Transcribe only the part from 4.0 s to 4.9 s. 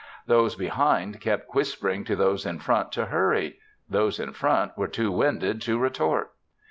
in front were